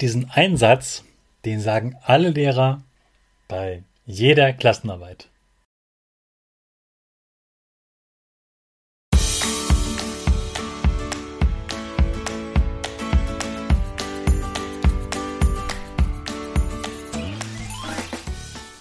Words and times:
Diesen 0.00 0.30
Einsatz, 0.30 1.04
den 1.44 1.60
sagen 1.60 1.96
alle 2.02 2.30
Lehrer 2.30 2.82
bei 3.48 3.84
jeder 4.06 4.52
Klassenarbeit. 4.52 5.28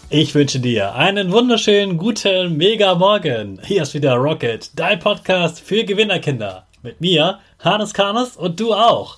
Ich 0.10 0.36
wünsche 0.36 0.60
dir 0.60 0.94
einen 0.96 1.32
wunderschönen 1.32 1.98
guten 1.98 2.56
Mega 2.58 2.96
Morgen. 2.96 3.60
Hier 3.64 3.82
ist 3.82 3.94
wieder 3.94 4.14
Rocket, 4.14 4.72
dein 4.76 5.00
Podcast 5.00 5.60
für 5.60 5.84
Gewinnerkinder. 5.84 6.68
Mit 6.84 7.02
mir, 7.02 7.40
Hannes 7.60 7.94
Karnes 7.94 8.38
und 8.38 8.60
du 8.60 8.74
auch. 8.74 9.18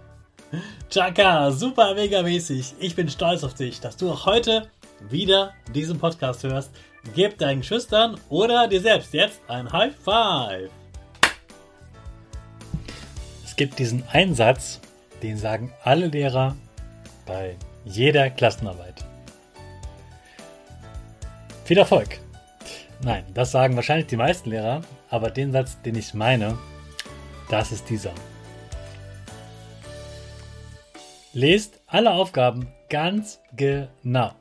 Chaka, 0.91 1.49
super 1.51 1.95
mega 1.95 2.21
mäßig. 2.21 2.75
Ich 2.77 2.97
bin 2.97 3.07
stolz 3.07 3.45
auf 3.45 3.53
dich, 3.53 3.79
dass 3.79 3.95
du 3.95 4.11
auch 4.11 4.25
heute 4.25 4.67
wieder 5.09 5.53
diesen 5.73 5.97
Podcast 5.97 6.43
hörst. 6.43 6.69
Gib 7.15 7.37
deinen 7.37 7.63
Schüchtern 7.63 8.19
oder 8.27 8.67
dir 8.67 8.81
selbst 8.81 9.13
jetzt 9.13 9.39
ein 9.47 9.71
High 9.71 9.95
Five. 9.95 10.69
Es 13.45 13.55
gibt 13.55 13.79
diesen 13.79 14.03
Einsatz, 14.11 14.81
den 15.23 15.37
sagen 15.37 15.71
alle 15.85 16.07
Lehrer 16.07 16.57
bei 17.25 17.55
jeder 17.85 18.29
Klassenarbeit. 18.29 19.05
Viel 21.63 21.77
Erfolg! 21.77 22.19
Nein, 23.01 23.23
das 23.33 23.51
sagen 23.51 23.77
wahrscheinlich 23.77 24.07
die 24.07 24.17
meisten 24.17 24.49
Lehrer, 24.49 24.81
aber 25.09 25.29
den 25.29 25.53
Satz, 25.53 25.81
den 25.83 25.95
ich 25.95 26.13
meine, 26.13 26.57
das 27.49 27.71
ist 27.71 27.89
dieser. 27.89 28.11
Lest 31.33 31.79
alle 31.87 32.11
Aufgaben 32.11 32.67
ganz 32.89 33.39
genau. 33.55 34.31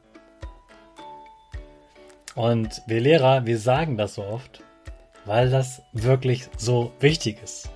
Und 2.35 2.83
wir 2.89 3.01
Lehrer, 3.01 3.47
wir 3.47 3.59
sagen 3.59 3.97
das 3.97 4.17
so 4.17 4.25
oft, 4.25 4.61
weil 5.25 5.51
das 5.51 5.83
wirklich 5.93 6.49
so 6.57 6.93
wichtig 6.99 7.41
ist. 7.45 7.71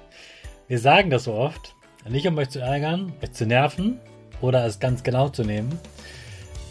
Wir 0.67 0.81
sagen 0.81 1.11
das 1.11 1.25
so 1.25 1.35
oft, 1.35 1.75
nicht 2.09 2.27
um 2.27 2.37
euch 2.39 2.51
zu 2.51 2.59
ärgern, 2.59 3.13
euch 3.23 3.31
zu 3.33 3.47
nerven 3.47 4.01
oder 4.41 4.67
es 4.67 4.81
ganz 4.81 5.05
genau 5.05 5.29
zu 5.29 5.45
nehmen, 5.45 5.79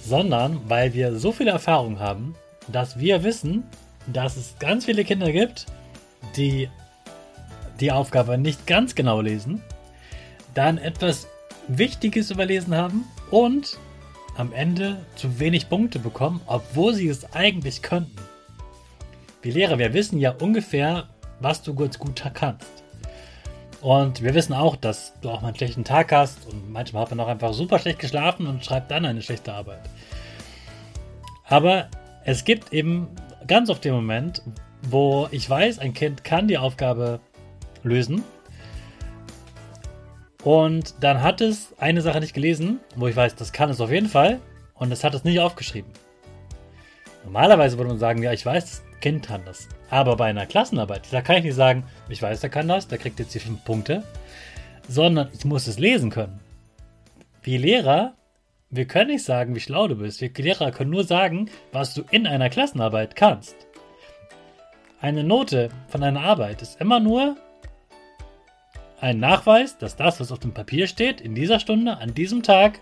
sondern 0.03 0.59
weil 0.69 0.93
wir 0.93 1.15
so 1.15 1.31
viel 1.31 1.47
Erfahrung 1.47 1.99
haben, 1.99 2.35
dass 2.67 2.99
wir 2.99 3.23
wissen, 3.23 3.63
dass 4.07 4.35
es 4.35 4.55
ganz 4.59 4.83
viele 4.83 5.05
Kinder 5.05 5.31
gibt, 5.31 5.67
die 6.35 6.69
die 7.79 7.93
Aufgabe 7.93 8.37
nicht 8.37 8.67
ganz 8.67 8.95
genau 8.95 9.21
lesen, 9.21 9.61
dann 10.53 10.77
etwas 10.77 11.27
Wichtiges 11.67 12.31
überlesen 12.31 12.75
haben 12.75 13.05
und 13.31 13.77
am 14.35 14.53
Ende 14.53 15.05
zu 15.15 15.39
wenig 15.39 15.69
Punkte 15.69 15.99
bekommen, 15.99 16.41
obwohl 16.47 16.93
sie 16.93 17.07
es 17.07 17.33
eigentlich 17.33 17.81
könnten. 17.81 18.17
Wir 19.41 19.53
Lehrer, 19.53 19.77
wir 19.77 19.93
wissen 19.93 20.19
ja 20.19 20.31
ungefähr, 20.31 21.09
was 21.39 21.61
du 21.61 21.73
gut, 21.73 21.99
gut 21.99 22.23
kannst. 22.33 22.83
Und 23.81 24.23
wir 24.23 24.33
wissen 24.33 24.53
auch, 24.53 24.77
dass 24.77 25.13
du 25.21 25.29
auch 25.29 25.41
mal 25.41 25.49
einen 25.49 25.57
schlechten 25.57 25.83
Tag 25.83 26.13
hast 26.13 26.47
und 26.47 26.71
manchmal 26.71 27.03
hat 27.03 27.09
man 27.09 27.19
auch 27.19 27.27
einfach 27.27 27.53
super 27.53 27.79
schlecht 27.79 27.99
geschlafen 27.99 28.47
und 28.47 28.63
schreibt 28.63 28.89
dann 28.91 29.05
eine 29.05 29.21
schlechte 29.21 29.53
Arbeit. 29.53 29.81
Aber 31.45 31.89
es 32.23 32.45
gibt 32.45 32.71
eben 32.71 33.09
ganz 33.45 33.69
oft 33.69 33.83
den 33.83 33.93
Moment, 33.93 34.41
wo 34.83 35.27
ich 35.31 35.49
weiß, 35.49 35.79
ein 35.79 35.93
Kind 35.93 36.23
kann 36.23 36.47
die 36.47 36.57
Aufgabe 36.57 37.19
lösen 37.83 38.23
und 40.43 40.95
dann 40.99 41.21
hat 41.21 41.39
es 41.41 41.73
eine 41.77 42.01
Sache 42.01 42.19
nicht 42.19 42.33
gelesen, 42.33 42.79
wo 42.95 43.07
ich 43.07 43.15
weiß, 43.15 43.35
das 43.35 43.53
kann 43.53 43.69
es 43.69 43.79
auf 43.79 43.91
jeden 43.91 44.09
Fall. 44.09 44.39
Und 44.75 44.91
es 44.91 45.03
hat 45.03 45.13
es 45.13 45.23
nicht 45.23 45.39
aufgeschrieben. 45.39 45.91
Normalerweise 47.23 47.77
würde 47.77 47.91
man 47.91 47.99
sagen, 47.99 48.21
ja, 48.21 48.33
ich 48.33 48.45
weiß, 48.45 48.65
das 48.65 48.83
Kind 48.99 49.25
kann 49.25 49.45
das. 49.45 49.69
Aber 49.89 50.17
bei 50.17 50.25
einer 50.25 50.45
Klassenarbeit, 50.45 51.03
da 51.11 51.21
kann 51.21 51.37
ich 51.37 51.43
nicht 51.43 51.55
sagen, 51.55 51.85
ich 52.09 52.21
weiß, 52.21 52.41
der 52.41 52.49
kann 52.49 52.67
das, 52.67 52.87
der 52.87 52.97
kriegt 52.97 53.19
jetzt 53.19 53.33
die 53.33 53.39
fünf 53.39 53.63
Punkte. 53.63 54.03
Sondern 54.89 55.29
ich 55.33 55.45
muss 55.45 55.67
es 55.67 55.79
lesen 55.79 56.09
können. 56.09 56.41
Wie 57.41 57.57
Lehrer, 57.57 58.15
wir 58.69 58.85
können 58.85 59.11
nicht 59.11 59.23
sagen, 59.23 59.55
wie 59.55 59.61
schlau 59.61 59.87
du 59.87 59.95
bist. 59.95 60.19
Wir 60.19 60.31
Lehrer 60.35 60.71
können 60.71 60.89
nur 60.89 61.05
sagen, 61.05 61.49
was 61.71 61.93
du 61.93 62.03
in 62.11 62.27
einer 62.27 62.49
Klassenarbeit 62.49 63.15
kannst. 63.15 63.55
Eine 64.99 65.23
Note 65.23 65.69
von 65.87 66.03
einer 66.03 66.21
Arbeit 66.21 66.61
ist 66.61 66.81
immer 66.81 66.99
nur 66.99 67.37
ein 69.03 69.19
Nachweis, 69.19 69.77
dass 69.77 69.97
das, 69.97 70.21
was 70.21 70.31
auf 70.31 70.39
dem 70.39 70.53
Papier 70.53 70.87
steht, 70.87 71.19
in 71.19 71.35
dieser 71.35 71.59
Stunde, 71.59 71.97
an 71.97 72.13
diesem 72.13 72.41
Tag, 72.41 72.79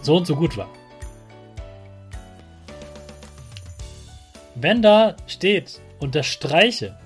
so 0.00 0.16
und 0.16 0.26
so 0.26 0.36
gut 0.36 0.56
war. 0.56 0.70
Wenn 4.54 4.80
da 4.80 5.16
steht, 5.26 5.80
unterstreiche 6.00 6.98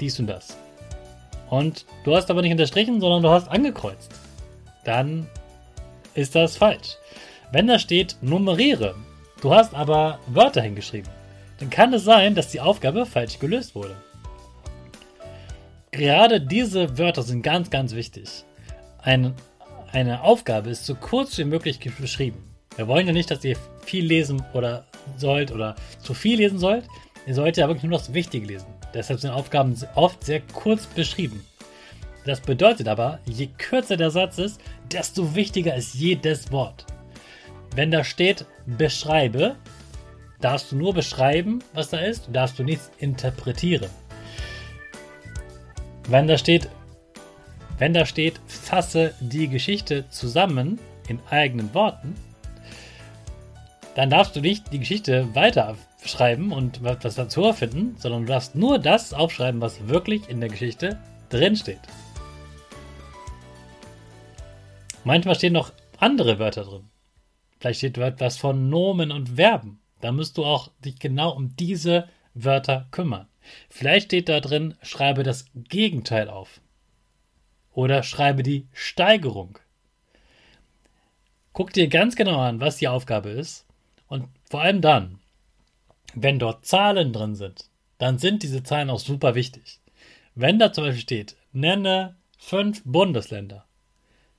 dies 0.00 0.18
und 0.18 0.26
das, 0.26 0.56
und 1.50 1.86
du 2.02 2.16
hast 2.16 2.28
aber 2.28 2.42
nicht 2.42 2.50
unterstrichen, 2.50 3.00
sondern 3.00 3.22
du 3.22 3.30
hast 3.30 3.48
angekreuzt, 3.48 4.10
dann 4.84 5.28
ist 6.14 6.34
das 6.34 6.56
falsch. 6.56 6.96
Wenn 7.52 7.68
da 7.68 7.78
steht, 7.78 8.16
nummeriere, 8.22 8.96
du 9.40 9.54
hast 9.54 9.72
aber 9.72 10.18
Wörter 10.26 10.62
hingeschrieben, 10.62 11.12
dann 11.60 11.70
kann 11.70 11.94
es 11.94 12.02
sein, 12.02 12.34
dass 12.34 12.48
die 12.48 12.60
Aufgabe 12.60 13.06
falsch 13.06 13.38
gelöst 13.38 13.76
wurde. 13.76 13.94
Gerade 15.92 16.40
diese 16.40 16.98
Wörter 16.98 17.22
sind 17.22 17.42
ganz, 17.42 17.70
ganz 17.70 17.94
wichtig. 17.94 18.44
Ein, 19.02 19.34
eine 19.92 20.22
Aufgabe 20.22 20.70
ist 20.70 20.86
so 20.86 20.94
kurz 20.94 21.38
wie 21.38 21.44
möglich 21.44 21.78
beschrieben. 21.78 22.42
Wir 22.76 22.88
wollen 22.88 23.06
ja 23.06 23.12
nicht, 23.12 23.30
dass 23.30 23.44
ihr 23.44 23.56
viel 23.84 24.04
lesen 24.04 24.42
oder 24.54 24.86
sollt 25.16 25.52
oder 25.52 25.76
zu 26.00 26.14
viel 26.14 26.38
lesen 26.38 26.58
sollt. 26.58 26.84
Ihr 27.26 27.34
solltet 27.34 27.58
ja 27.58 27.68
wirklich 27.68 27.84
nur 27.84 27.98
das 27.98 28.14
Wichtige 28.14 28.46
lesen. 28.46 28.66
Deshalb 28.94 29.20
sind 29.20 29.30
Aufgaben 29.30 29.76
oft 29.94 30.24
sehr 30.24 30.40
kurz 30.52 30.86
beschrieben. 30.86 31.44
Das 32.24 32.40
bedeutet 32.40 32.88
aber, 32.88 33.18
je 33.26 33.48
kürzer 33.58 33.96
der 33.96 34.10
Satz 34.10 34.38
ist, 34.38 34.60
desto 34.90 35.34
wichtiger 35.34 35.74
ist 35.74 35.94
jedes 35.94 36.50
Wort. 36.52 36.86
Wenn 37.74 37.90
da 37.90 38.04
steht, 38.04 38.46
beschreibe, 38.66 39.56
darfst 40.40 40.72
du 40.72 40.76
nur 40.76 40.94
beschreiben, 40.94 41.62
was 41.74 41.90
da 41.90 41.98
ist, 41.98 42.28
darfst 42.32 42.58
du 42.58 42.64
nichts 42.64 42.90
interpretieren. 42.98 43.90
Wenn 46.12 46.26
da 46.26 46.36
steht, 46.36 46.68
wenn 47.78 47.94
da 47.94 48.04
steht, 48.04 48.38
fasse 48.46 49.14
die 49.20 49.48
Geschichte 49.48 50.10
zusammen 50.10 50.78
in 51.08 51.18
eigenen 51.30 51.72
Worten, 51.72 52.14
dann 53.94 54.10
darfst 54.10 54.36
du 54.36 54.42
nicht 54.42 54.70
die 54.74 54.78
Geschichte 54.78 55.34
weiterschreiben 55.34 56.52
und 56.52 56.82
was 56.82 57.14
dazu 57.14 57.44
erfinden, 57.44 57.96
sondern 57.96 58.26
du 58.26 58.28
darfst 58.28 58.54
nur 58.54 58.78
das 58.78 59.14
aufschreiben, 59.14 59.62
was 59.62 59.88
wirklich 59.88 60.28
in 60.28 60.40
der 60.40 60.50
Geschichte 60.50 60.98
drinsteht. 61.30 61.80
Manchmal 65.04 65.36
stehen 65.36 65.54
noch 65.54 65.72
andere 65.96 66.38
Wörter 66.38 66.64
drin. 66.64 66.90
Vielleicht 67.58 67.78
steht 67.78 67.96
etwas 67.96 68.36
von 68.36 68.68
Nomen 68.68 69.12
und 69.12 69.36
Verben. 69.36 69.80
Da 70.02 70.12
musst 70.12 70.36
du 70.36 70.44
auch 70.44 70.68
dich 70.84 70.98
genau 70.98 71.30
um 71.30 71.56
diese 71.56 72.06
Wörter 72.34 72.86
kümmern. 72.90 73.28
Vielleicht 73.68 74.06
steht 74.06 74.28
da 74.28 74.40
drin, 74.40 74.76
schreibe 74.82 75.22
das 75.22 75.46
Gegenteil 75.54 76.28
auf. 76.28 76.60
Oder 77.72 78.02
schreibe 78.02 78.42
die 78.42 78.66
Steigerung. 78.72 79.58
Guck 81.52 81.72
dir 81.72 81.88
ganz 81.88 82.16
genau 82.16 82.38
an, 82.40 82.60
was 82.60 82.78
die 82.78 82.88
Aufgabe 82.88 83.30
ist. 83.30 83.66
Und 84.08 84.28
vor 84.48 84.62
allem 84.62 84.80
dann, 84.80 85.18
wenn 86.14 86.38
dort 86.38 86.66
Zahlen 86.66 87.12
drin 87.12 87.34
sind, 87.34 87.70
dann 87.98 88.18
sind 88.18 88.42
diese 88.42 88.62
Zahlen 88.62 88.90
auch 88.90 88.98
super 88.98 89.34
wichtig. 89.34 89.80
Wenn 90.34 90.58
da 90.58 90.72
zum 90.72 90.84
Beispiel 90.84 91.02
steht, 91.02 91.36
nenne 91.52 92.16
fünf 92.38 92.82
Bundesländer, 92.84 93.66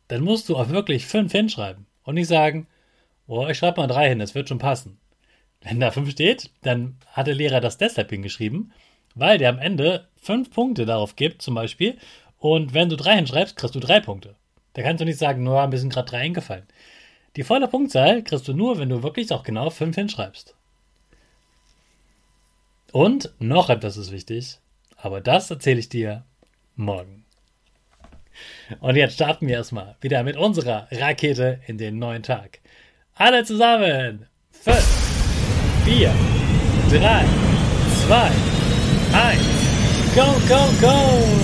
dann 0.08 0.22
musst 0.22 0.50
du 0.50 0.58
auch 0.58 0.70
wirklich 0.70 1.06
fünf 1.06 1.32
hinschreiben 1.32 1.86
und 2.04 2.16
nicht 2.16 2.28
sagen, 2.28 2.68
oh, 3.28 3.48
ich 3.48 3.58
schreibe 3.58 3.82
mal 3.82 3.88
drei 3.88 4.10
hin, 4.10 4.20
das 4.20 4.36
wird 4.36 4.50
schon 4.50 4.60
passen. 4.60 5.00
Wenn 5.62 5.80
da 5.80 5.92
fünf 5.92 6.12
steht, 6.12 6.52
dann 6.62 6.98
hat 7.08 7.28
der 7.28 7.36
Lehrer 7.36 7.62
das 7.62 7.78
deshalb 7.78 8.10
hingeschrieben, 8.10 8.74
weil 9.16 9.38
der 9.38 9.50
am 9.50 9.60
Ende 9.60 10.08
fünf 10.16 10.52
Punkte 10.52 10.86
darauf 10.86 11.16
gibt, 11.16 11.42
zum 11.42 11.56
Beispiel. 11.56 11.98
Und 12.40 12.74
wenn 12.74 12.90
du 12.90 12.96
drei 12.96 13.16
hinschreibst, 13.16 13.56
kriegst 13.56 13.76
du 13.76 13.80
drei 13.80 14.00
Punkte. 14.00 14.36
Da 14.74 14.82
kannst 14.82 15.02
du 15.02 15.06
nicht 15.06 15.20
sagen, 15.20 15.44
nur 15.44 15.62
ein 15.62 15.70
bisschen 15.70 15.90
gerade 15.90 16.10
drei 16.10 16.20
eingefallen. 16.20 16.68
Die 17.36 17.44
volle 17.44 17.68
Punktzahl 17.68 18.24
kriegst 18.24 18.48
du 18.48 18.54
nur, 18.54 18.78
wenn 18.80 18.90
du 18.90 19.04
wirklich 19.04 19.32
auch 19.32 19.44
genau 19.44 19.70
fünf 19.70 19.96
hinschreibst. 19.96 20.56
Und 22.92 23.32
noch 23.40 23.70
etwas 23.70 23.98
ist 23.98 24.12
wichtig, 24.12 24.60
aber 24.98 25.20
das 25.20 25.50
erzähle 25.50 25.80
ich 25.80 25.90
dir 25.90 26.26
morgen. 26.76 27.26
Und 28.80 28.96
jetzt 28.96 29.16
starten 29.16 29.48
wir 29.48 29.56
erstmal 29.56 29.96
wieder 30.02 30.24
mit 30.24 30.38
unserer 30.38 30.88
Rakete 30.92 31.60
in 31.68 31.78
den 31.78 31.98
neuen 32.00 32.24
Tag. 32.24 32.60
Alle 33.16 33.44
zusammen. 33.44 34.28
Fünf, 34.52 35.84
vier, 35.86 36.14
drei, 36.90 37.26
zwei, 38.06 38.28
eins. 38.28 38.53
Go, 40.16 40.40
go, 40.48 40.72
go! 40.80 41.43